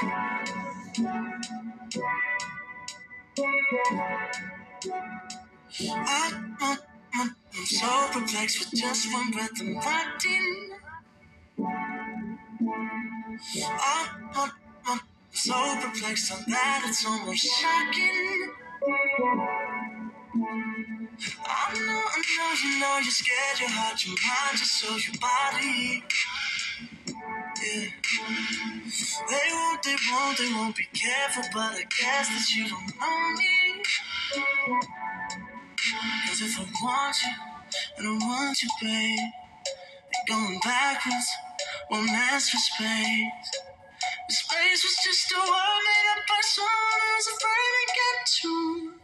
[0.00, 0.16] I'm
[7.66, 10.70] so perplexed with just one breath I'm writing.
[13.60, 14.50] I, I,
[14.86, 15.00] I'm
[15.32, 18.52] so perplexed on that it's almost shocking.
[21.44, 25.16] I know, I know, you know you're scared, your heart, your mind, just so your
[25.20, 26.04] body.
[27.62, 27.88] Yeah.
[29.28, 33.34] They won't, they won't, they won't be careful, but I guess that you don't know
[33.36, 33.82] me.
[36.28, 37.32] Cause if I want you,
[37.98, 39.18] and I want you, babe,
[40.14, 41.28] and going backwards
[41.90, 43.62] won't ask for space.
[44.28, 48.94] The space was just a word made up by someone who's afraid to get too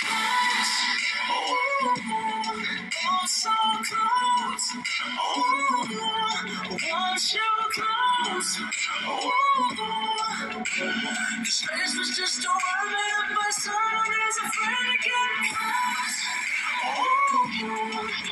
[0.00, 0.74] close.
[1.30, 1.96] Oh oh, oh,
[2.52, 3.50] oh, oh, so
[3.88, 4.68] close.
[5.20, 6.29] Oh,
[7.00, 7.40] want you
[7.72, 8.60] close.
[9.06, 10.62] Oh,
[11.44, 12.48] space was just a
[14.38, 16.16] afraid to get close.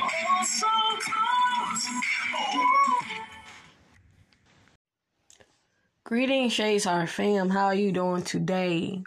[0.01, 0.73] Oh, so
[1.07, 1.85] close.
[6.03, 6.53] Greetings,
[6.85, 7.49] Our fam.
[7.49, 9.03] How are you doing today?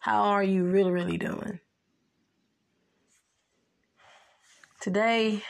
[0.00, 1.60] How are you really, really doing?
[4.80, 5.42] Today,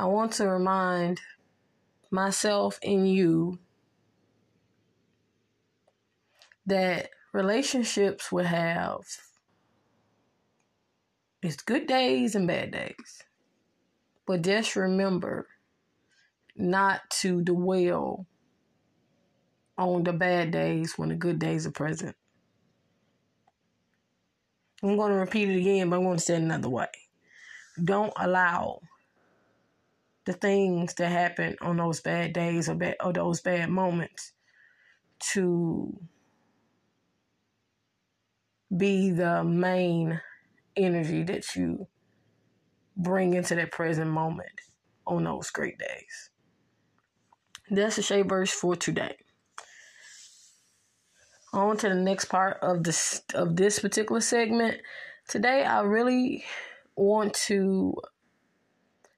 [0.00, 1.20] I want to remind
[2.10, 3.58] myself and you
[6.64, 9.02] that relationships will have
[11.42, 13.24] its good days and bad days.
[14.26, 15.48] But just remember
[16.56, 18.26] not to dwell
[19.76, 22.16] on the bad days when the good days are present.
[24.82, 26.88] I'm going to repeat it again, but I'm going to say it another way.
[27.84, 28.80] Don't allow
[30.30, 34.32] the things that happen on those bad days or, bad, or those bad moments
[35.32, 35.98] to
[38.74, 40.20] be the main
[40.76, 41.86] energy that you
[42.96, 44.60] bring into that present moment
[45.06, 46.30] on those great days.
[47.70, 49.16] That's the shade verse for today.
[51.52, 54.78] On to the next part of this of this particular segment.
[55.26, 56.44] Today I really
[56.94, 57.94] want to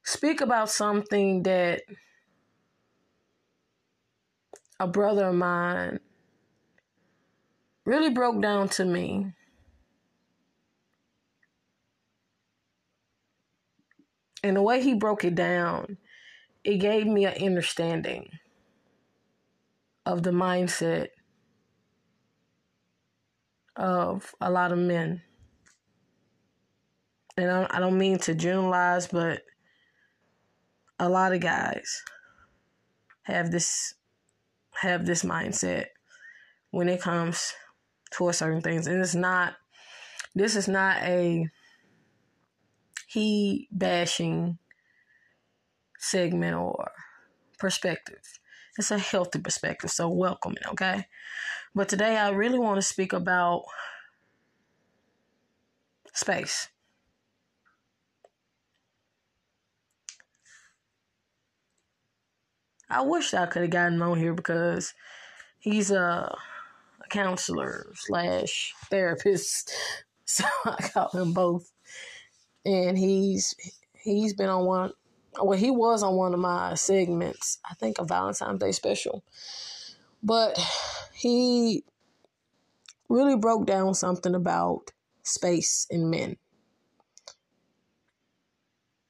[0.05, 1.83] speak about something that
[4.81, 6.01] a brother of mine
[7.85, 9.33] really broke down to me.
[14.45, 15.99] And the way he broke it down,
[16.65, 18.29] it gave me an understanding
[20.05, 21.09] of the mindset
[23.77, 25.23] of a lot of men.
[27.37, 29.43] And I don't mean to generalize, but
[31.03, 32.05] a lot of guys
[33.23, 33.95] have this
[34.83, 35.87] have this mindset
[36.71, 37.55] when it comes
[38.13, 38.87] to certain things.
[38.87, 39.55] And it's not
[40.33, 41.49] this is not a
[43.09, 44.59] he bashing
[45.99, 46.93] segment or
[47.59, 48.39] perspective.
[48.79, 51.07] It's a healthy perspective, so welcome it, okay?
[51.75, 53.65] But today I really want to speak about
[56.15, 56.69] space.
[62.93, 64.95] I wish I could have gotten him on here because
[65.59, 66.37] he's a,
[67.01, 69.73] a counselor slash therapist.
[70.25, 71.71] So I call him both.
[72.65, 73.55] And he's
[73.93, 74.93] he's been on one
[75.41, 79.25] well, he was on one of my segments, I think a Valentine's Day special.
[80.23, 80.59] But
[81.13, 81.85] he
[83.09, 84.93] really broke down something about
[85.23, 86.37] space in men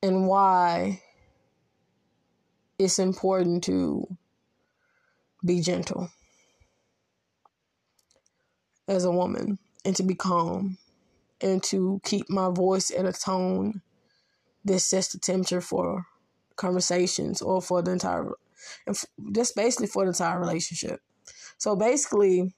[0.03, 1.03] and why
[2.82, 4.06] it's important to
[5.44, 6.10] be gentle
[8.88, 10.78] as a woman and to be calm
[11.41, 13.82] and to keep my voice at a tone
[14.65, 16.06] that sets the temperature for
[16.56, 18.33] conversations or for the entire,
[19.33, 21.01] just basically for the entire relationship.
[21.59, 22.53] So basically,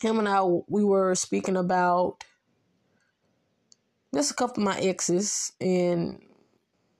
[0.00, 2.24] him and I, we were speaking about
[4.14, 6.20] just a couple of my exes and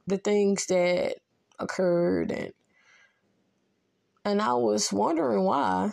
[0.06, 1.16] the things that
[1.60, 2.52] occurred and
[4.24, 5.92] and I was wondering why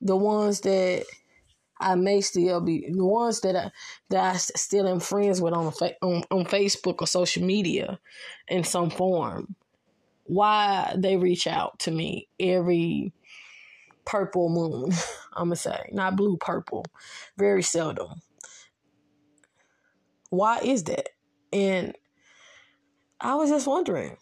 [0.00, 1.04] the ones that
[1.80, 3.70] I may still be the ones that I
[4.10, 5.66] that I still am friends with on
[6.02, 7.98] on on Facebook or social media
[8.48, 9.56] in some form.
[10.24, 13.12] Why they reach out to me every
[14.04, 14.92] purple moon,
[15.32, 16.84] I'm gonna say, not blue, purple,
[17.36, 18.22] very seldom.
[20.30, 21.10] Why is that?
[21.52, 21.94] And
[23.20, 24.16] I was just wondering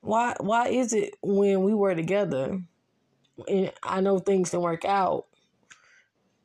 [0.00, 2.60] why why is it when we were together
[3.48, 5.26] and I know things didn't work out,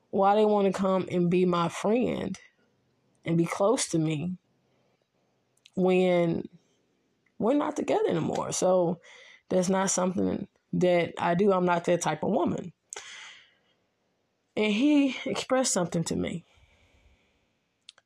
[0.10, 2.38] why they want to come and be my friend
[3.26, 4.38] and be close to me
[5.76, 6.48] when
[7.40, 8.52] we're not together anymore.
[8.52, 9.00] So
[9.50, 11.52] that's not something that I do.
[11.52, 12.74] I'm not that type of woman.
[14.56, 16.44] And he expressed something to me.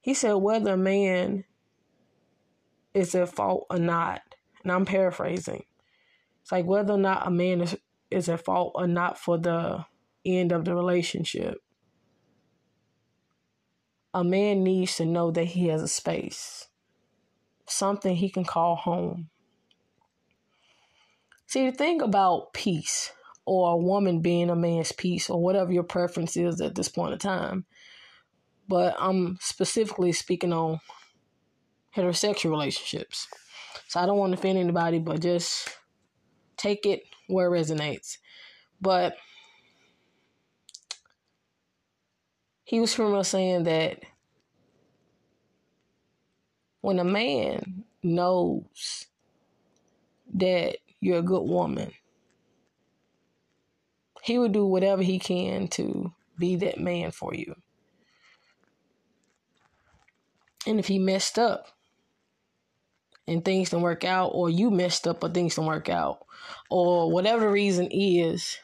[0.01, 1.43] He said whether a man
[2.95, 4.21] is at fault or not,
[4.63, 5.65] and I'm paraphrasing.
[6.41, 7.77] It's like whether or not a man is,
[8.09, 9.85] is at fault or not for the
[10.25, 11.57] end of the relationship.
[14.13, 16.67] A man needs to know that he has a space,
[17.67, 19.29] something he can call home.
[21.47, 23.11] See, the thing about peace,
[23.45, 27.13] or a woman being a man's piece, or whatever your preference is at this point
[27.13, 27.65] in time,
[28.67, 30.79] but I'm specifically speaking on
[31.95, 33.27] heterosexual relationships.
[33.87, 35.69] So I don't want to offend anybody, but just
[36.57, 38.17] take it where it resonates.
[38.81, 39.15] But
[42.63, 43.99] he was pretty much saying that
[46.81, 49.05] when a man knows
[50.33, 51.91] that you're a good woman,
[54.21, 57.55] he would do whatever he can to be that man for you.
[60.67, 61.74] And if he messed up
[63.27, 66.25] and things don't work out, or you messed up but things don't work out,
[66.69, 68.57] or whatever the reason is,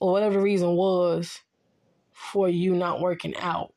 [0.00, 1.40] or whatever the reason was
[2.12, 3.72] for you not working out,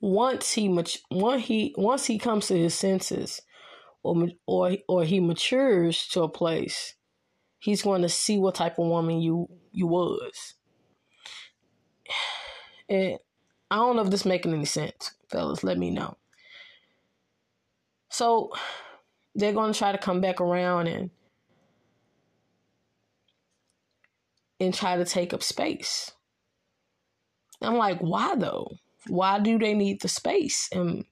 [0.00, 0.98] once he once
[1.44, 3.40] he once he comes to his senses
[4.02, 6.94] or or or he matures to a place
[7.64, 10.54] he's going to see what type of woman you you was.
[12.90, 13.18] And
[13.70, 15.64] i don't know if this making any sense fellas.
[15.64, 16.18] Let me know.
[18.10, 18.52] So
[19.34, 21.10] they're going to try to come back around and
[24.60, 26.12] and try to take up space.
[27.62, 28.76] I'm like why though?
[29.08, 30.68] Why do they need the space?
[30.70, 31.06] And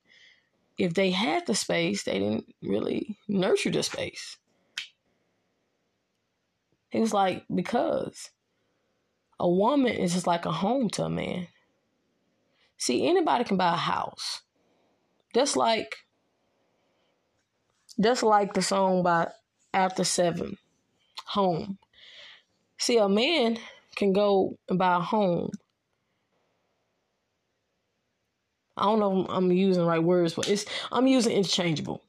[0.77, 4.37] if they had the space, they didn't really nurture the space.
[6.93, 8.31] He was like, because
[9.41, 11.49] a woman is just like a home to a man.
[12.77, 14.43] See, anybody can buy a house.
[15.35, 15.97] Just like
[18.00, 19.29] just like the song by
[19.75, 20.56] After Seven,
[21.27, 21.79] Home.
[22.79, 23.59] See, a man
[23.97, 25.50] can go and buy a home
[28.77, 32.03] I don't know I'm using right words, but it's I'm using interchangeable.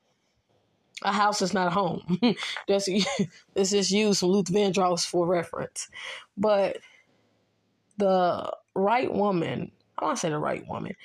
[1.03, 2.19] A house is not a home.
[2.67, 2.87] That's
[3.55, 5.89] let's just use Luther Vandross for reference.
[6.37, 6.77] But
[7.97, 10.95] the right woman, I want to say the right woman.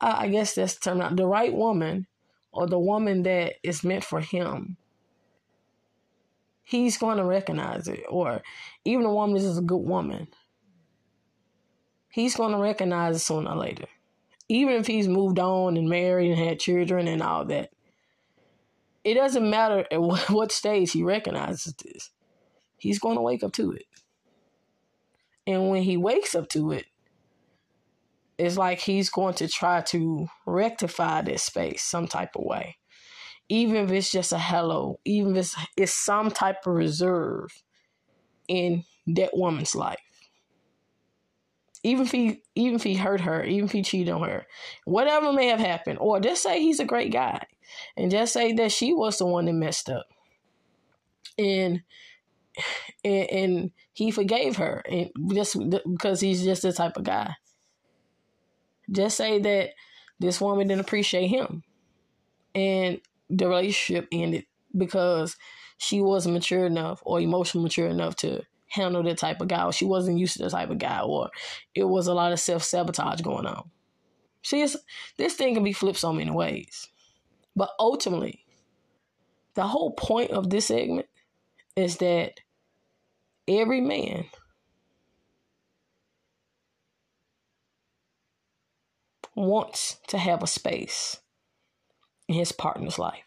[0.00, 1.16] I, I guess that's the term.
[1.16, 2.06] The right woman,
[2.52, 4.76] or the woman that is meant for him,
[6.62, 8.04] he's going to recognize it.
[8.08, 8.42] Or
[8.84, 10.28] even a woman is a good woman,
[12.08, 13.86] he's going to recognize it sooner or later
[14.50, 17.70] even if he's moved on and married and had children and all that,
[19.04, 20.00] it doesn't matter at
[20.30, 22.10] what stage he recognizes this.
[22.76, 23.84] He's going to wake up to it.
[25.46, 26.86] And when he wakes up to it,
[28.38, 32.76] it's like he's going to try to rectify this space some type of way.
[33.48, 37.50] Even if it's just a hello, even if it's, it's some type of reserve
[38.48, 39.98] in that woman's life
[41.82, 44.46] even if he even if he hurt her, even if he cheated on her,
[44.84, 47.42] whatever may have happened, or just say he's a great guy,
[47.96, 50.06] and just say that she was the one that messed up,
[51.38, 51.82] and
[53.04, 55.56] and, and he forgave her, and just
[55.90, 57.34] because he's just the type of guy.
[58.90, 59.70] Just say that
[60.18, 61.62] this woman didn't appreciate him,
[62.54, 64.46] and the relationship ended
[64.76, 65.36] because
[65.78, 69.72] she wasn't mature enough or emotionally mature enough to handle that type of guy, or
[69.72, 71.30] she wasn't used to the type of guy, or
[71.74, 73.70] it was a lot of self sabotage going on.
[74.42, 74.66] See,
[75.18, 76.89] this thing can be flipped so many ways.
[77.56, 78.44] But ultimately,
[79.54, 81.08] the whole point of this segment
[81.76, 82.40] is that
[83.48, 84.26] every man
[89.34, 91.20] wants to have a space
[92.28, 93.24] in his partner's life.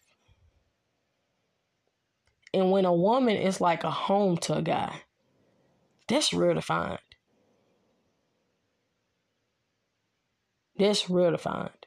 [2.54, 5.02] And when a woman is like a home to a guy,
[6.08, 7.00] that's rare to find.
[10.78, 11.83] That's rare to find.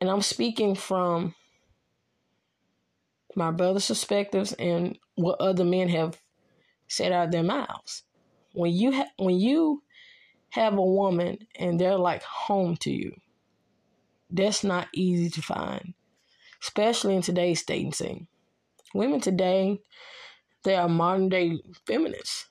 [0.00, 1.34] And I'm speaking from
[3.36, 6.18] my brother's perspectives and what other men have
[6.88, 8.02] said out of their mouths.
[8.52, 9.82] When you ha- when you
[10.50, 13.14] have a woman and they're like home to you,
[14.30, 15.94] that's not easy to find,
[16.62, 18.26] especially in today's dating scene.
[18.94, 19.78] Women today,
[20.64, 22.48] they are modern day feminists.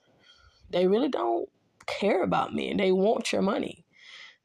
[0.70, 1.48] They really don't
[1.86, 2.76] care about men.
[2.76, 3.84] They want your money.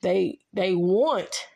[0.01, 1.47] They they want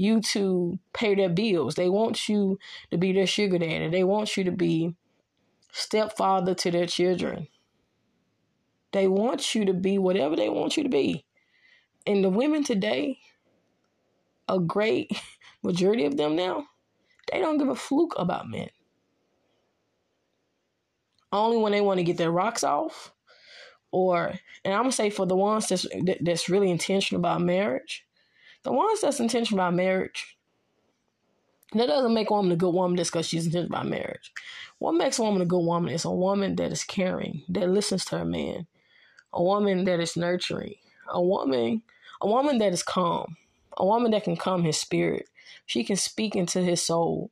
[0.00, 1.74] you to pay their bills.
[1.74, 2.58] They want you
[2.90, 3.88] to be their sugar daddy.
[3.88, 4.94] They want you to be
[5.72, 7.48] stepfather to their children.
[8.92, 11.26] They want you to be whatever they want you to be.
[12.06, 13.18] And the women today,
[14.48, 15.12] a great
[15.62, 16.64] majority of them now,
[17.30, 18.70] they don't give a fluke about men.
[21.30, 23.12] Only when they want to get their rocks off,
[23.92, 24.32] or
[24.64, 25.86] and I'm gonna say for the ones that's
[26.20, 28.04] that's really intentional about marriage,
[28.62, 30.36] the ones that's intentional about marriage,
[31.72, 34.32] that doesn't make a woman a good woman just because she's intentional about marriage.
[34.78, 38.04] What makes a woman a good woman is a woman that is caring, that listens
[38.06, 38.66] to her man,
[39.32, 40.74] a woman that is nurturing,
[41.08, 41.82] a woman,
[42.20, 43.36] a woman that is calm,
[43.76, 45.28] a woman that can calm his spirit.
[45.66, 47.30] She can speak into his soul.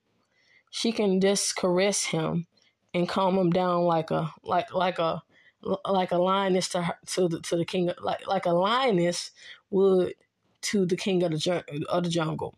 [0.70, 2.46] She can just caress him
[2.94, 5.22] and calm him down like a like like a
[5.84, 9.30] like a lioness to her, to the to the king like like a lioness
[9.70, 10.14] would
[10.62, 12.54] to the king of the of the jungle.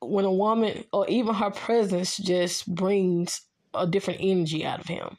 [0.00, 3.42] When a woman or even her presence just brings
[3.74, 5.16] a different energy out of him,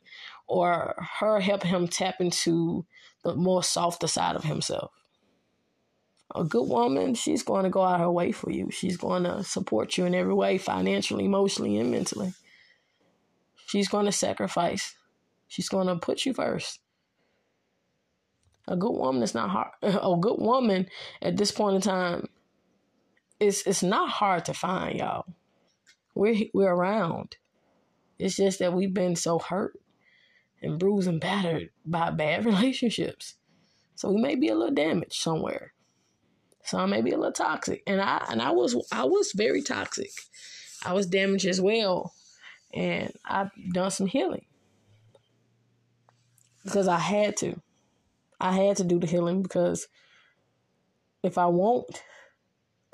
[0.48, 2.86] or her helping him tap into
[3.24, 4.92] the more softer side of himself.
[6.36, 8.70] A good woman, she's going to go out her way for you.
[8.72, 12.34] She's going to support you in every way, financially, emotionally, and mentally.
[13.68, 14.96] She's going to sacrifice.
[15.48, 16.80] She's going to put you first.
[18.68, 19.72] A good woman is not hard.
[19.82, 20.88] A good woman
[21.22, 22.30] at this point in time,
[23.40, 25.26] it's it's not hard to find, y'all.
[26.16, 27.38] We're we're around.
[28.20, 29.80] It's just that we've been so hurt
[30.62, 33.36] and bruised and battered by bad relationships.
[33.96, 35.74] So we may be a little damaged somewhere.
[36.64, 37.84] Some may be a little toxic.
[37.86, 40.12] And I and I was I was very toxic.
[40.86, 42.14] I was damaged as well.
[42.74, 44.46] And I've done some healing.
[46.64, 47.62] Because I had to.
[48.44, 49.88] I had to do the healing because
[51.24, 52.04] if I want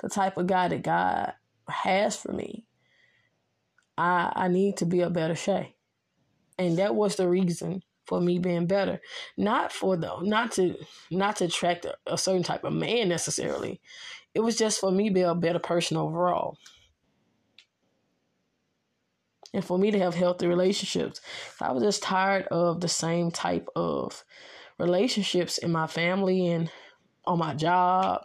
[0.00, 1.32] the type of guy that God
[1.68, 2.66] has for me,
[3.98, 5.74] I I need to be a better Shay.
[6.56, 9.00] And that was the reason for me being better.
[9.36, 10.76] Not for the not to
[11.10, 13.80] not to attract a, a certain type of man necessarily.
[14.32, 16.58] It was just for me to be a better person overall.
[19.52, 21.20] And for me to have healthy relationships.
[21.60, 24.24] I was just tired of the same type of
[24.80, 26.70] relationships in my family and
[27.24, 28.22] on my job.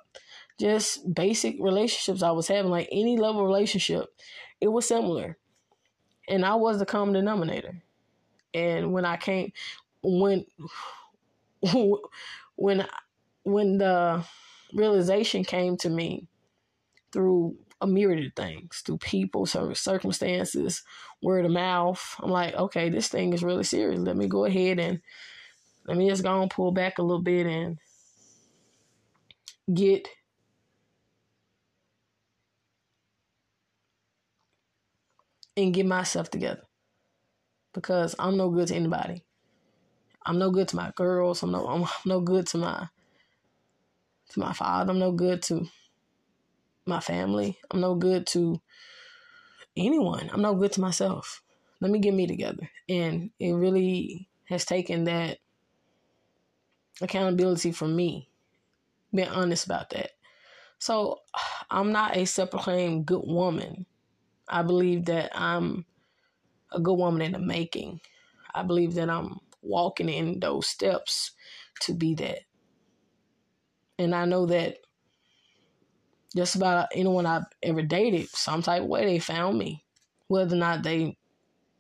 [0.60, 4.06] Just basic relationships I was having, like any level relationship,
[4.62, 5.38] it was similar.
[6.30, 7.84] And I was the common denominator.
[8.54, 9.52] And when I came,
[10.02, 10.46] when,
[12.56, 12.88] when,
[13.44, 14.24] when the
[14.74, 16.28] realization came to me
[17.12, 20.84] through a myriad of things, through people, circumstances,
[21.22, 24.00] word of mouth, I'm like, okay, this thing is really serious.
[24.00, 25.02] Let me go ahead and
[25.86, 27.78] let me just go and pull back a little bit and
[29.74, 30.08] get
[35.58, 36.64] and get myself together
[37.74, 39.24] because I'm no good to anybody.
[40.26, 41.44] I'm no good to my girls.
[41.44, 42.88] I'm no I'm no good to my
[44.30, 44.92] to my father.
[44.92, 45.68] I'm no good to
[46.86, 47.58] my family.
[47.70, 48.62] I'm no good to
[49.78, 50.30] anyone.
[50.34, 51.42] I'm no good to myself.
[51.80, 52.70] Let me get me together.
[52.90, 55.38] And it really has taken that
[57.02, 58.30] accountability from me.
[59.14, 60.12] Being honest about that.
[60.78, 61.20] So
[61.70, 63.86] I'm not a self-proclaimed good woman.
[64.48, 65.86] I believe that I'm
[66.72, 68.02] a good woman in the making.
[68.54, 71.32] I believe that I'm walking in those steps
[71.82, 72.40] to be that.
[73.98, 74.78] And I know that
[76.36, 79.86] just about anyone I've ever dated, some type of way they found me.
[80.28, 81.18] Whether or not they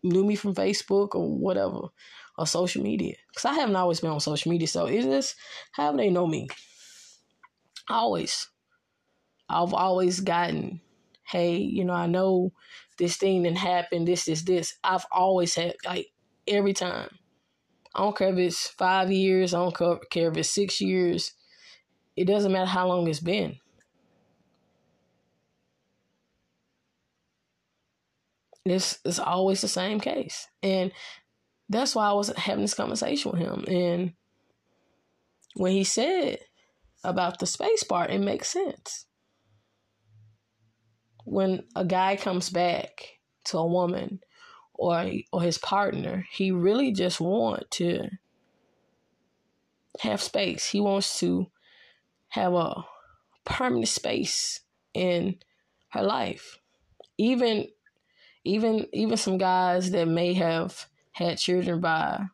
[0.04, 1.90] knew me from Facebook or whatever,
[2.38, 3.16] or social media.
[3.30, 5.36] Because I haven't always been on social media, so is this
[5.72, 6.48] how they know me.
[7.90, 8.50] Always.
[9.48, 10.82] I've always gotten,
[11.24, 12.52] hey, you know, I know
[12.98, 14.76] this thing that happened, this, this, this.
[14.84, 16.08] I've always had, like,
[16.48, 17.10] every time.
[17.94, 21.34] I don't care if it's five years, I don't care if it's six years.
[22.18, 23.58] It doesn't matter how long it's been.
[28.66, 30.48] This is always the same case.
[30.64, 30.92] And
[31.70, 33.64] that's why I was having this conversation with him.
[33.68, 34.14] And
[35.56, 36.40] when he said
[37.04, 39.06] about the space part, it makes sense
[41.26, 44.20] when a guy comes back to a woman
[44.74, 46.26] or or his partner.
[46.32, 48.10] He really just want to
[50.02, 50.70] have space.
[50.70, 51.48] He wants to
[52.30, 52.86] have a
[53.44, 54.62] permanent space
[54.94, 55.38] in
[55.90, 56.60] her life.
[57.18, 57.68] Even
[58.44, 62.26] even even some guys that may have had children by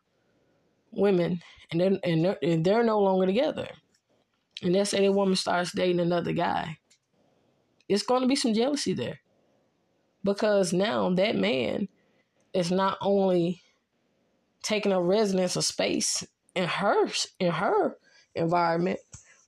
[0.90, 3.68] women and they're, and they're, and they're no longer together.
[4.60, 6.78] And let's say woman starts dating another guy.
[7.88, 9.20] It's going to be some jealousy there.
[10.24, 11.88] Because now that man
[12.52, 13.62] is not only
[14.62, 16.24] taking a residence of space
[16.56, 17.06] in her
[17.38, 17.96] in her
[18.34, 18.98] environment,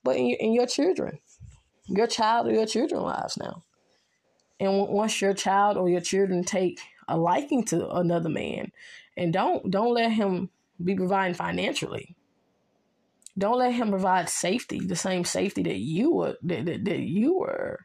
[0.03, 1.19] but in, in your children,
[1.87, 3.63] your child or your children lives now.
[4.61, 8.71] And once your child or your children take a liking to another man,
[9.17, 10.49] and don't don't let him
[10.83, 12.15] be providing financially.
[13.37, 17.39] Don't let him provide safety, the same safety that you were that, that, that you
[17.39, 17.79] were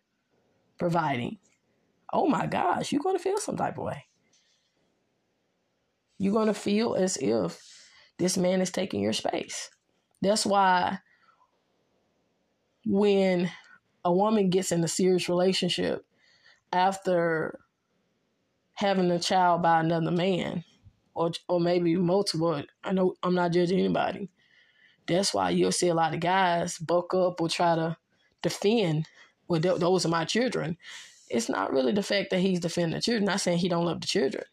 [0.78, 1.38] providing.
[2.12, 4.06] Oh my gosh, you're gonna feel some type of way.
[6.18, 7.60] You're gonna feel as if
[8.18, 9.70] this man is taking your space.
[10.20, 10.98] That's why
[12.84, 13.50] when
[14.04, 16.04] a woman gets in a serious relationship
[16.72, 17.58] after
[18.74, 20.64] having a child by another man
[21.20, 24.30] or or maybe multiple I know I'm not judging anybody.
[25.06, 27.96] That's why you'll see a lot of guys buck up or try to
[28.42, 29.06] defend
[29.46, 30.78] well th- those are my children.
[31.28, 34.00] It's not really the fact that he's defending the children, not saying he don't love
[34.00, 34.44] the children.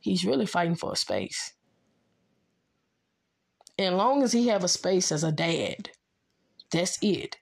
[0.00, 1.52] He's really fighting for a space.
[3.78, 5.90] And long as he have a space as a dad,
[6.72, 7.36] that's it.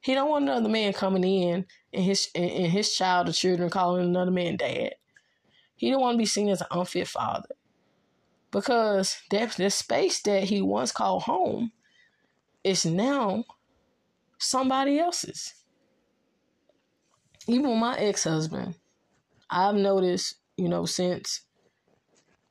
[0.00, 4.04] He don't want another man coming in and his and his child or children calling
[4.04, 4.94] another man dad.
[5.76, 7.48] He don't want to be seen as an unfit father.
[8.50, 11.72] Because that the space that he once called home
[12.64, 13.44] is now
[14.38, 15.54] somebody else's.
[17.46, 18.74] Even my ex-husband,
[19.48, 21.42] I've noticed, you know, since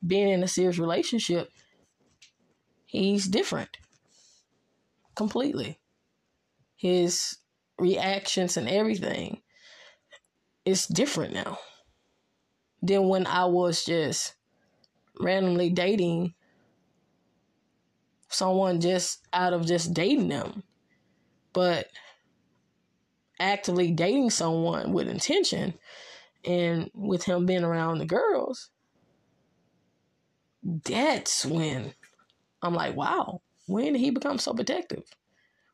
[0.06, 1.50] being in a serious relationship,
[2.86, 3.76] he's different.
[5.14, 5.78] Completely.
[6.76, 7.36] His
[7.78, 9.42] reactions and everything
[10.64, 11.58] is different now
[12.82, 14.34] than when I was just
[15.20, 16.34] randomly dating
[18.28, 20.62] someone just out of just dating them.
[21.52, 21.88] But
[23.38, 25.74] actively dating someone with intention
[26.44, 28.70] and with him being around the girls,
[30.62, 31.94] that's when
[32.62, 35.04] I'm like, wow, when did he become so protective?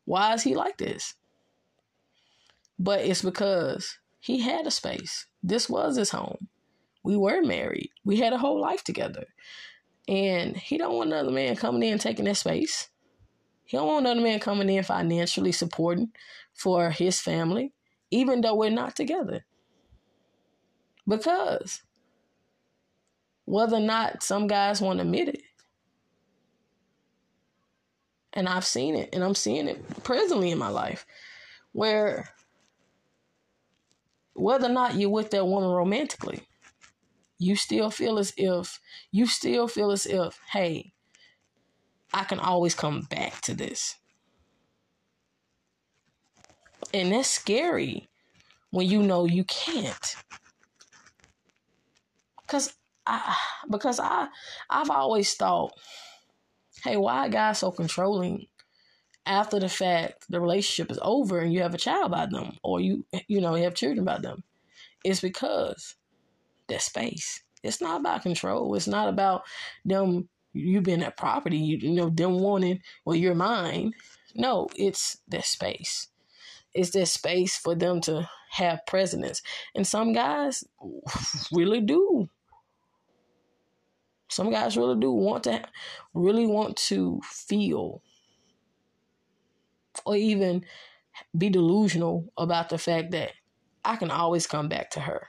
[0.04, 1.14] Why is he like this?
[2.78, 5.26] But it's because he had a space.
[5.42, 6.48] This was his home.
[7.06, 7.92] We were married.
[8.04, 9.26] We had a whole life together.
[10.08, 12.88] And he don't want another man coming in taking that space.
[13.64, 16.10] He don't want another man coming in financially supporting
[16.52, 17.72] for his family,
[18.10, 19.44] even though we're not together.
[21.06, 21.84] Because
[23.44, 25.42] whether or not some guys want to admit it,
[28.32, 31.06] and I've seen it, and I'm seeing it presently in my life,
[31.70, 32.30] where
[34.34, 36.45] whether or not you're with that woman romantically,
[37.38, 40.92] you still feel as if you still feel as if, hey,
[42.12, 43.96] I can always come back to this.
[46.94, 48.08] And that's scary
[48.70, 50.16] when you know you can't.
[52.46, 52.74] Cause
[53.06, 53.36] I
[53.70, 54.28] because I
[54.70, 55.72] I've always thought,
[56.84, 58.46] hey, why guys so controlling
[59.26, 62.80] after the fact the relationship is over and you have a child by them or
[62.80, 64.44] you you know you have children by them?
[65.04, 65.96] It's because
[66.68, 67.40] that space.
[67.62, 68.74] It's not about control.
[68.74, 69.42] It's not about
[69.84, 73.92] them you being that property, you, you know, them wanting, well, you're mine.
[74.34, 76.08] No, it's that space.
[76.74, 79.42] It's that space for them to have precedence.
[79.74, 80.64] And some guys
[81.52, 82.28] really do.
[84.28, 85.62] Some guys really do want to
[86.12, 88.02] really want to feel
[90.04, 90.64] or even
[91.36, 93.32] be delusional about the fact that
[93.84, 95.28] I can always come back to her.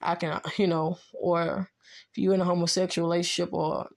[0.00, 1.68] I can, you know, or
[2.10, 3.88] if you're in a homosexual relationship or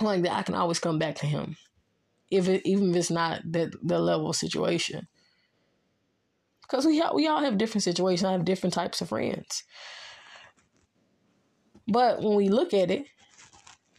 [0.00, 1.56] like that, I can always come back to him,
[2.30, 5.08] if it even if it's not that the level of situation.
[6.62, 9.64] Because we ha- we all have different situations, I have different types of friends.
[11.88, 13.06] But when we look at it,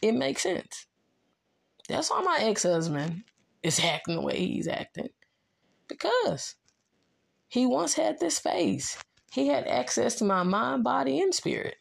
[0.00, 0.86] it makes sense.
[1.88, 3.24] That's why my ex husband
[3.62, 5.10] is acting the way he's acting.
[5.88, 6.54] Because
[7.48, 8.96] he once had this face.
[9.32, 11.76] He had access to my mind, body, and spirit.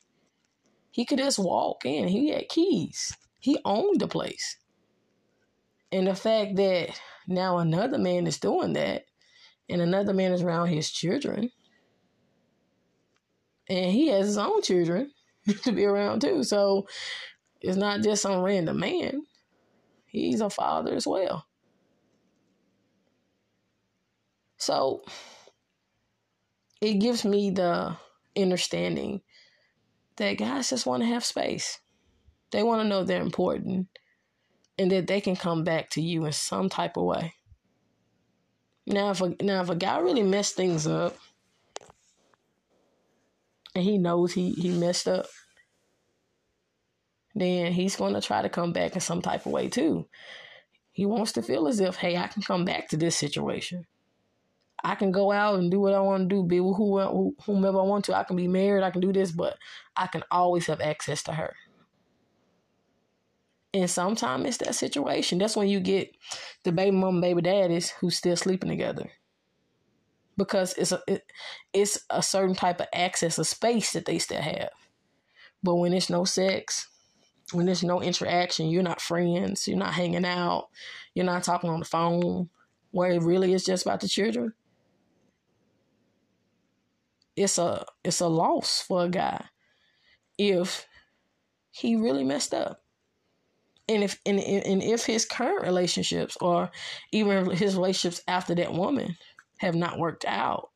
[0.90, 2.08] He could just walk in.
[2.08, 3.18] He had keys.
[3.42, 4.56] He owned the place.
[5.92, 9.04] And the fact that now another man is doing that,
[9.68, 11.52] and another man is around his children,
[13.68, 15.12] and he has his own children,
[15.64, 16.46] to be around too.
[16.46, 16.88] So
[17.60, 19.24] it's not just some random man.
[20.06, 21.46] He's a father as well.
[24.56, 25.04] So
[26.82, 27.96] it gives me the
[28.36, 29.22] understanding
[30.18, 31.80] that guys just want to have space.
[32.52, 33.88] They want to know they're important
[34.78, 37.36] and that they can come back to you in some type of way.
[38.88, 41.16] Now, if a, now if a guy really messed things up
[43.76, 45.28] and he knows he, he messed up,
[47.36, 50.08] then he's going to try to come back in some type of way too.
[50.92, 53.86] He wants to feel as if, hey, I can come back to this situation.
[54.84, 57.80] I can go out and do what I want to do, be with who, whomever
[57.80, 58.18] I want to.
[58.18, 59.58] I can be married, I can do this, but
[59.96, 61.56] I can always have access to her.
[63.74, 65.38] And sometimes it's that situation.
[65.38, 66.16] That's when you get
[66.64, 69.10] the baby mom, baby daddies who's still sleeping together.
[70.38, 71.24] Because it's a it,
[71.72, 74.72] it's a certain type of access, a space that they still have.
[75.64, 76.90] But when there's no sex,
[77.54, 80.70] when there's no interaction, you're not friends, you're not hanging out,
[81.14, 82.50] you're not talking on the phone,
[82.92, 84.54] where it really is just about the children.
[87.36, 89.46] It's a it's a loss for a guy
[90.38, 90.88] if
[91.72, 92.82] he really messed up
[93.88, 96.72] and if and, and if his current relationships or
[97.12, 99.18] even his relationships after that woman
[99.58, 100.70] have not worked out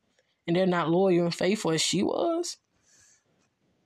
[0.48, 2.58] and they're not loyal and faithful as she was,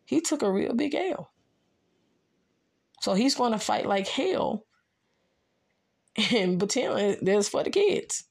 [0.06, 1.32] he took a real big L.
[3.02, 4.66] So he's going to fight like hell
[6.32, 8.26] and pretend that's for the kids.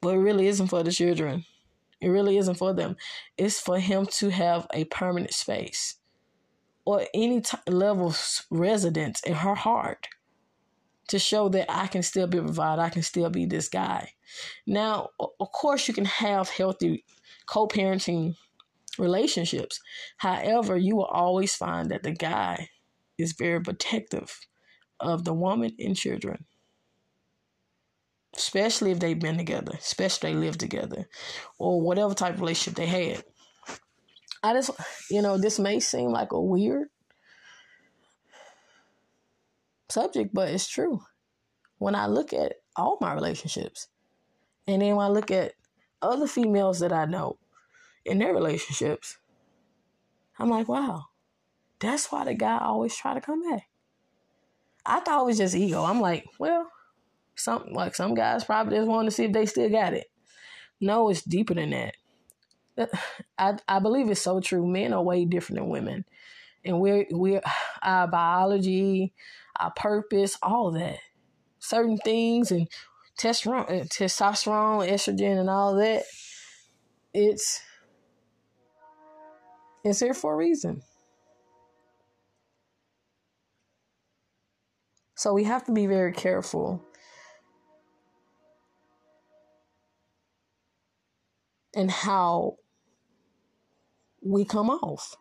[0.00, 1.44] But it really isn't for the children.
[2.00, 2.96] It really isn't for them.
[3.36, 5.96] It's for him to have a permanent space
[6.84, 10.08] or any t- level of residence in her heart
[11.08, 12.80] to show that I can still be provided.
[12.80, 14.12] I can still be this guy.
[14.66, 17.04] Now, of course, you can have healthy
[17.46, 18.36] co parenting
[18.98, 19.80] relationships.
[20.18, 22.68] However, you will always find that the guy
[23.18, 24.38] is very protective
[25.00, 26.44] of the woman and children.
[28.36, 31.08] Especially if they've been together, especially if they live together,
[31.58, 33.24] or whatever type of relationship they had.
[34.42, 34.70] I just,
[35.10, 36.88] you know, this may seem like a weird
[39.88, 41.02] subject, but it's true.
[41.78, 43.88] When I look at all my relationships,
[44.66, 45.54] and then when I look at
[46.00, 47.38] other females that I know
[48.04, 49.18] in their relationships,
[50.38, 51.06] I'm like, wow,
[51.80, 53.68] that's why the guy always try to come back.
[54.86, 55.84] I thought it was just ego.
[55.84, 56.70] I'm like, well,
[57.34, 60.06] some like some guys probably just want to see if they still got it.
[60.80, 61.96] No, it's deeper than that.
[63.38, 64.66] I I believe it's so true.
[64.66, 66.04] Men are way different than women,
[66.64, 67.42] and we're we're
[67.82, 69.12] our biology,
[69.58, 70.98] our purpose, all that.
[71.58, 72.68] Certain things and
[73.18, 76.04] testosterone, uh, testosterone, estrogen, and all that.
[77.12, 77.60] It's
[79.84, 80.82] it's here for a reason.
[85.14, 86.82] So we have to be very careful.
[91.74, 92.56] And how
[94.22, 95.16] we come off.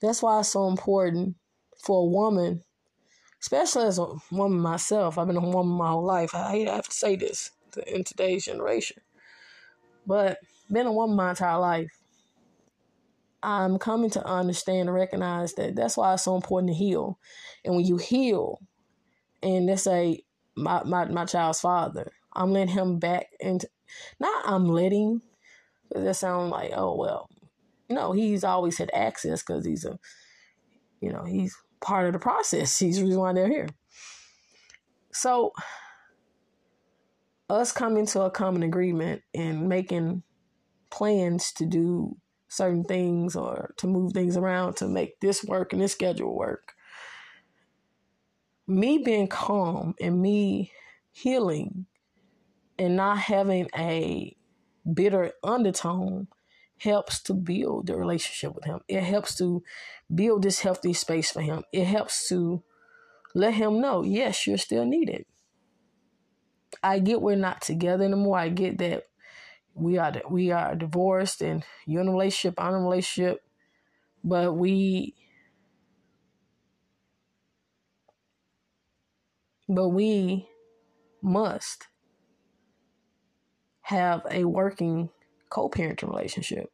[0.00, 1.36] That's why it's so important
[1.78, 2.62] for a woman
[3.40, 5.18] especially as a woman myself.
[5.18, 6.34] I've been a woman my whole life.
[6.34, 7.50] I have to say this
[7.86, 8.98] in today's generation,
[10.06, 10.38] but
[10.70, 11.90] been a woman my entire life.
[13.42, 17.18] I'm coming to understand and recognize that that's why it's so important to heal.
[17.64, 18.60] And when you heal,
[19.42, 23.68] and let's say my my, my child's father, I'm letting him back into
[24.18, 25.22] not I'm letting
[25.90, 27.28] that sound like oh well,
[27.88, 29.98] no, he's always had access because he's a
[31.00, 32.78] you know he's part of the process.
[32.78, 33.68] He's the reason why they're here.
[35.12, 35.52] So,
[37.48, 40.22] us coming to a common agreement and making
[40.90, 42.16] plans to do
[42.48, 46.74] certain things or to move things around to make this work and this schedule work.
[48.66, 50.70] Me being calm and me
[51.10, 51.86] healing
[52.80, 54.34] and not having a
[54.90, 56.28] bitter undertone
[56.78, 58.80] helps to build the relationship with him.
[58.88, 59.62] It helps to
[60.12, 61.62] build this healthy space for him.
[61.74, 62.62] It helps to
[63.34, 65.26] let him know, yes, you're still needed.
[66.82, 68.38] I get we're not together anymore.
[68.38, 69.04] I get that
[69.74, 73.42] we are we are divorced and you're in a relationship, I'm in a relationship,
[74.24, 75.16] but we
[79.68, 80.48] but we
[81.22, 81.89] must
[83.90, 85.10] have a working
[85.48, 86.72] co-parenting relationship.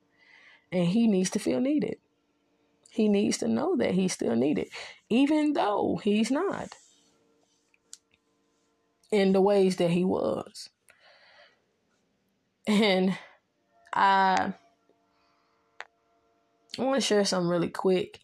[0.70, 1.96] And he needs to feel needed.
[2.90, 4.68] He needs to know that he's still needed,
[5.09, 6.74] even though he's not
[9.11, 10.68] in the ways that he was.
[12.66, 13.16] And
[13.94, 14.55] I,
[16.79, 18.20] I want to share something really quick.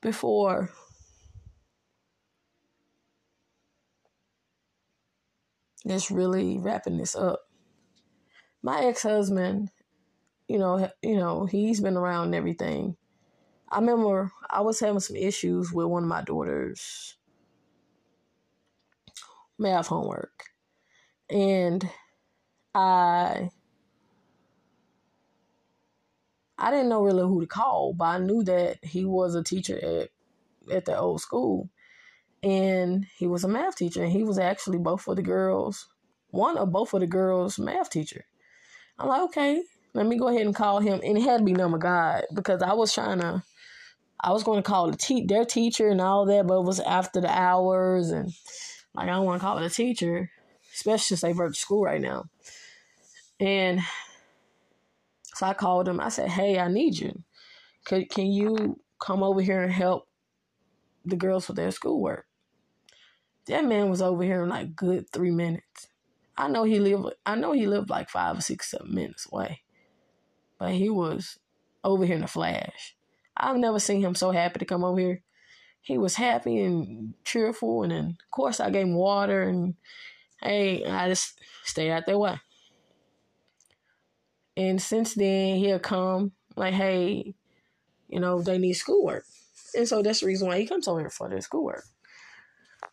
[0.00, 0.70] before
[5.86, 7.47] just really wrapping this up.
[8.62, 9.70] My ex-husband,
[10.48, 12.96] you know, you know, he's been around and everything.
[13.70, 17.16] I remember I was having some issues with one of my daughters'
[19.58, 20.44] math homework.
[21.30, 21.88] And
[22.74, 23.50] I
[26.58, 29.78] I didn't know really who to call, but I knew that he was a teacher
[29.84, 30.10] at
[30.74, 31.70] at the old school.
[32.42, 35.88] And he was a math teacher and he was actually both of the girls,
[36.30, 38.26] one of both of the girls' math teacher.
[38.98, 39.62] I'm like, okay,
[39.94, 41.00] let me go ahead and call him.
[41.04, 43.42] And it had to be number God because I was trying to
[44.20, 46.80] I was going to call the te- their teacher and all that, but it was
[46.80, 48.32] after the hours and
[48.94, 50.30] like I don't want to call a teacher,
[50.74, 52.24] especially since they at school right now.
[53.38, 53.80] And
[55.34, 56.00] so I called him.
[56.00, 57.22] I said, "Hey, I need you.
[57.84, 60.08] Could can you come over here and help
[61.04, 62.26] the girls with their schoolwork?"
[63.46, 65.88] That man was over here in like good three minutes.
[66.38, 67.14] I know he lived.
[67.26, 69.62] I know he lived like five or six, seven minutes away,
[70.58, 71.36] but he was
[71.82, 72.96] over here in a flash.
[73.36, 75.22] I've never seen him so happy to come over here.
[75.80, 79.74] He was happy and cheerful, and then of course I gave him water and
[80.40, 82.40] hey, I just stayed out their way.
[84.56, 87.34] And since then, he'll come like, hey,
[88.08, 89.24] you know, they need schoolwork.
[89.74, 91.84] And so that's the reason why he comes over here for their schoolwork.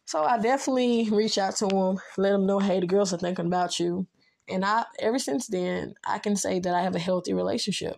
[0.05, 3.47] So I definitely reach out to him, let him know, hey, the girls are thinking
[3.47, 4.07] about you.
[4.47, 7.97] And I, ever since then, I can say that I have a healthy relationship.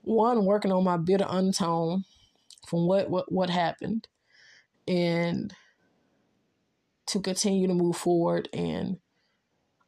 [0.00, 2.04] One, working on my bitter untone
[2.66, 4.08] from what what what happened,
[4.88, 5.54] and
[7.06, 8.98] to continue to move forward and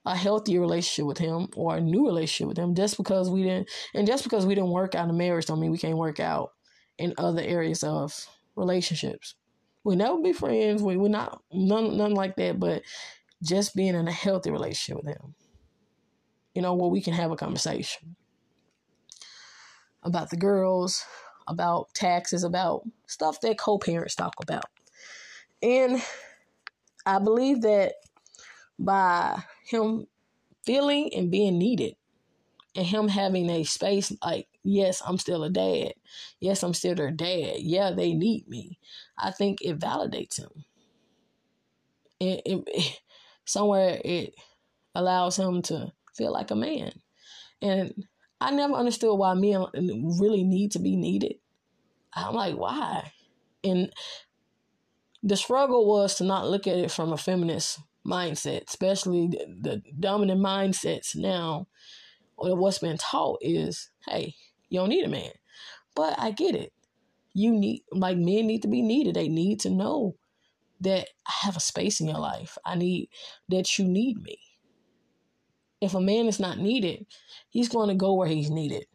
[0.05, 3.71] a healthier relationship with him or a new relationship with him just because we didn't
[3.95, 6.51] and just because we didn't work out in marriage don't mean we can't work out
[6.99, 9.35] in other areas of relationships
[9.85, 10.83] we never be friends.
[10.83, 12.83] We, we're not none, none like that but
[13.43, 15.35] just being in a healthy relationship with him.
[16.55, 18.17] You know where we can have a conversation
[20.03, 21.05] about the girls
[21.47, 24.65] about taxes about stuff that co-parents talk about.
[25.63, 26.03] And
[27.07, 27.95] i believe that
[28.79, 30.07] by him
[30.65, 31.97] feeling and being needed
[32.75, 35.93] and him having a space like yes i'm still a dad.
[36.41, 37.57] Yes i'm still their dad.
[37.59, 38.79] Yeah they need me.
[39.19, 40.65] I think it validates him.
[42.21, 43.01] It, it, it,
[43.45, 44.35] somewhere it
[44.95, 46.93] allows him to feel like a man.
[47.61, 48.07] And
[48.41, 51.37] i never understood why men really need to be needed.
[52.13, 53.13] I'm like why?
[53.63, 53.93] And
[55.23, 59.83] the struggle was to not look at it from a feminist mindset, especially the, the
[59.99, 61.67] dominant mindsets now,
[62.37, 64.35] or what's been taught is, hey,
[64.69, 65.31] you don't need a man.
[65.95, 66.73] But I get it.
[67.33, 69.15] You need, like men need to be needed.
[69.15, 70.17] They need to know
[70.81, 72.59] that I have a space in your life.
[72.65, 73.09] I need
[73.49, 74.39] that you need me.
[75.81, 77.07] If a man is not needed,
[77.51, 78.87] he's going to go where he's needed.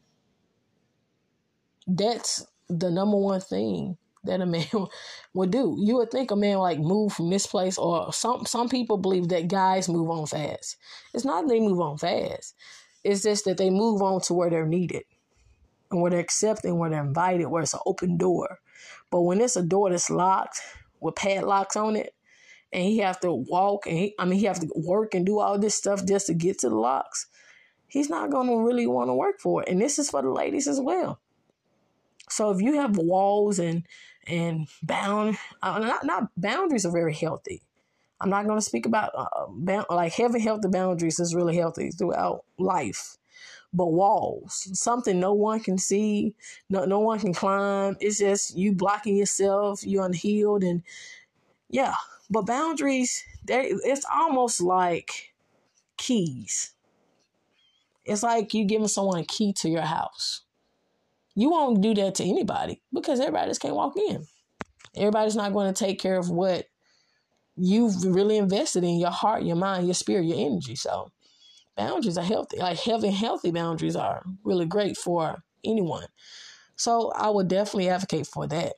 [1.87, 4.65] That's the number one thing that a man
[5.33, 5.75] would do.
[5.79, 9.29] You would think a man like move from this place, or some some people believe
[9.29, 10.77] that guys move on fast.
[11.13, 12.55] It's not they move on fast.
[13.03, 15.03] It's just that they move on to where they're needed,
[15.91, 18.59] and where they're accepted, and where they're invited, where it's an open door.
[19.11, 20.59] But when it's a door that's locked
[20.99, 22.13] with padlocks on it,
[22.71, 25.39] and he have to walk, and he, I mean he have to work and do
[25.39, 27.27] all this stuff just to get to the locks.
[27.87, 30.67] He's not to really want to work for it, and this is for the ladies
[30.67, 31.19] as well.
[32.29, 33.85] So if you have walls and
[34.27, 37.63] and bound uh, not not boundaries are very healthy.
[38.21, 41.91] I'm not going to speak about uh, bound, like having healthy boundaries is really healthy
[41.91, 43.17] throughout life.
[43.71, 46.33] But walls, something no one can see,
[46.69, 47.97] no no one can climb.
[47.99, 50.81] It's just you blocking yourself, you're unhealed, and
[51.69, 51.93] yeah.
[52.31, 55.33] But boundaries, they it's almost like
[55.97, 56.71] keys.
[58.05, 60.41] It's like you giving someone a key to your house.
[61.35, 64.25] You won't do that to anybody because everybody just can't walk in.
[64.95, 66.65] Everybody's not going to take care of what
[67.59, 70.75] you've really invested in your heart, your mind, your spirit, your energy.
[70.75, 71.11] So
[71.75, 72.57] boundaries are healthy.
[72.57, 76.07] Like having healthy boundaries are really great for anyone.
[76.75, 78.73] So I would definitely advocate for that.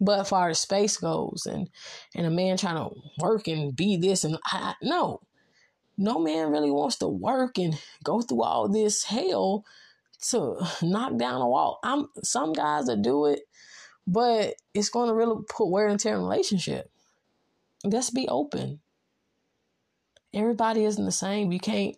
[0.00, 1.70] But as far as space goes and
[2.14, 5.20] and a man trying to work and be this and I, no,
[5.96, 9.64] no man really wants to work and go through all this hell
[10.30, 11.78] to knock down a wall.
[11.82, 13.40] I'm some guys that do it,
[14.06, 16.90] but it's going to really put wear and tear in relationship.
[17.84, 18.80] Let's be open.
[20.32, 21.52] Everybody isn't the same.
[21.52, 21.96] You can't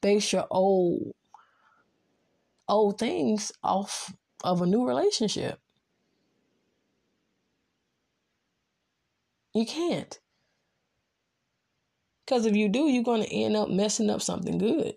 [0.00, 1.14] base your old
[2.68, 4.12] old things off
[4.44, 5.58] of a new relationship.
[9.54, 10.18] You can't.
[12.24, 14.94] Because if you do, you're going to end up messing up something good.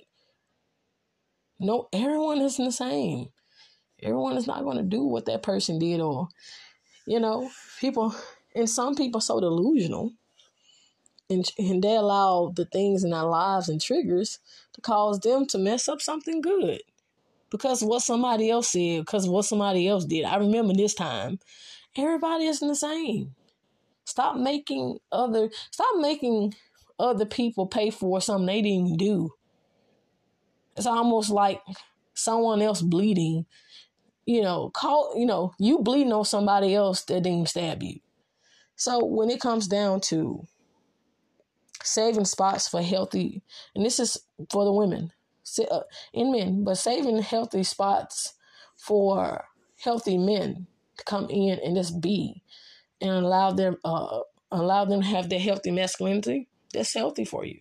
[1.59, 3.27] No, everyone isn't the same.
[4.03, 6.27] Everyone is not going to do what that person did, or,
[7.05, 8.15] you know, people,
[8.55, 10.13] and some people so delusional,
[11.29, 14.39] and, and they allow the things in their lives and triggers
[14.73, 16.81] to cause them to mess up something good
[17.51, 20.25] because what somebody else said, because what somebody else did.
[20.25, 21.39] I remember this time.
[21.95, 23.35] Everybody isn't the same.
[24.05, 26.55] Stop making other stop making
[26.97, 29.33] other people pay for something they didn't do.
[30.75, 31.61] It's almost like
[32.13, 33.45] someone else bleeding.
[34.25, 37.99] You know, call you know, you bleeding on somebody else that didn't stab you.
[38.75, 40.47] So when it comes down to
[41.83, 43.41] saving spots for healthy,
[43.75, 44.17] and this is
[44.49, 45.11] for the women,
[45.69, 45.81] uh,
[46.13, 48.33] in men, but saving healthy spots
[48.77, 49.45] for
[49.83, 52.43] healthy men to come in and just be
[52.99, 54.19] and allow them uh,
[54.51, 57.59] allow them to have their healthy masculinity that's healthy for you.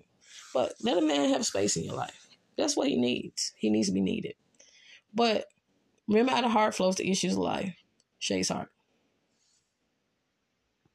[0.55, 2.29] But let a man have space in your life.
[2.57, 3.53] That's what he needs.
[3.57, 4.35] He needs to be needed.
[5.15, 5.47] But
[6.11, 7.75] remember how the heart flows to issues of life.
[8.19, 8.69] Shay's heart.